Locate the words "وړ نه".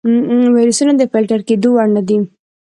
1.73-2.01